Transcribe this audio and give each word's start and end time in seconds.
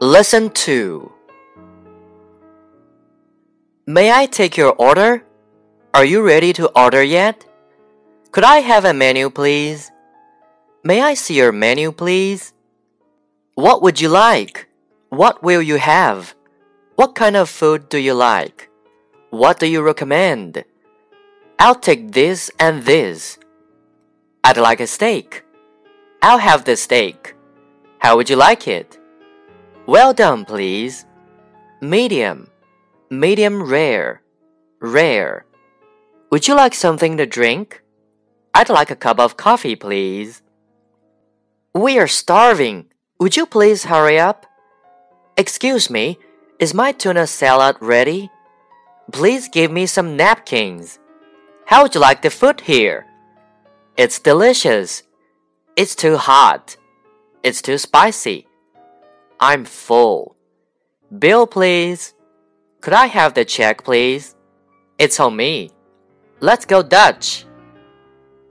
Lesson 0.00 0.50
2 0.50 1.10
May 3.88 4.12
I 4.12 4.26
take 4.26 4.56
your 4.56 4.72
order? 4.74 5.24
Are 5.92 6.04
you 6.04 6.22
ready 6.22 6.52
to 6.52 6.68
order 6.78 7.02
yet? 7.02 7.44
Could 8.30 8.44
I 8.44 8.58
have 8.58 8.84
a 8.84 8.94
menu, 8.94 9.28
please? 9.28 9.90
May 10.84 11.00
I 11.00 11.14
see 11.14 11.34
your 11.34 11.50
menu, 11.50 11.90
please? 11.90 12.52
What 13.56 13.82
would 13.82 14.00
you 14.00 14.08
like? 14.08 14.68
What 15.08 15.42
will 15.42 15.60
you 15.60 15.78
have? 15.78 16.32
What 16.94 17.16
kind 17.16 17.34
of 17.34 17.48
food 17.48 17.88
do 17.88 17.98
you 17.98 18.14
like? 18.14 18.70
What 19.30 19.58
do 19.58 19.66
you 19.66 19.82
recommend? 19.82 20.62
I'll 21.58 21.74
take 21.74 22.12
this 22.12 22.52
and 22.60 22.84
this. 22.84 23.36
I'd 24.44 24.58
like 24.58 24.78
a 24.78 24.86
steak. 24.86 25.44
I'll 26.22 26.38
have 26.38 26.66
the 26.66 26.76
steak. 26.76 27.34
How 27.98 28.14
would 28.14 28.30
you 28.30 28.36
like 28.36 28.68
it? 28.68 28.97
Well 29.88 30.12
done, 30.12 30.44
please. 30.44 31.06
Medium. 31.80 32.50
Medium 33.08 33.62
rare. 33.62 34.20
Rare. 34.82 35.46
Would 36.30 36.46
you 36.46 36.54
like 36.54 36.74
something 36.74 37.16
to 37.16 37.24
drink? 37.24 37.82
I'd 38.52 38.68
like 38.68 38.90
a 38.90 38.96
cup 38.96 39.18
of 39.18 39.38
coffee, 39.38 39.76
please. 39.76 40.42
We 41.72 41.98
are 41.98 42.06
starving. 42.06 42.92
Would 43.18 43.38
you 43.38 43.46
please 43.46 43.84
hurry 43.84 44.18
up? 44.18 44.44
Excuse 45.38 45.88
me, 45.88 46.18
is 46.58 46.74
my 46.74 46.92
tuna 46.92 47.26
salad 47.26 47.76
ready? 47.80 48.30
Please 49.10 49.48
give 49.48 49.72
me 49.72 49.86
some 49.86 50.18
napkins. 50.18 50.98
How 51.64 51.82
would 51.82 51.94
you 51.94 52.00
like 52.02 52.20
the 52.20 52.28
food 52.28 52.60
here? 52.60 53.06
It's 53.96 54.18
delicious. 54.18 55.02
It's 55.76 55.94
too 55.94 56.18
hot. 56.18 56.76
It's 57.42 57.62
too 57.62 57.78
spicy. 57.78 58.47
I'm 59.40 59.64
full. 59.64 60.36
Bill, 61.16 61.46
please. 61.46 62.14
Could 62.80 62.92
I 62.92 63.06
have 63.06 63.34
the 63.34 63.44
check, 63.44 63.84
please? 63.84 64.34
It's 64.98 65.20
on 65.20 65.36
me. 65.36 65.70
Let's 66.40 66.64
go 66.64 66.82
Dutch. 66.82 67.44